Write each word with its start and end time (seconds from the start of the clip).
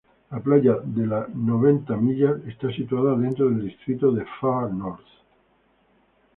La 0.31 0.39
Playa 0.39 0.77
de 0.83 1.05
las 1.05 1.29
noventa 1.29 1.95
millas 1.95 2.39
está 2.47 2.71
situada 2.73 3.15
dentro 3.15 3.47
del 3.51 3.65
distrito 3.67 4.11
de 4.11 4.25
Far 4.39 4.71
North. 4.73 5.05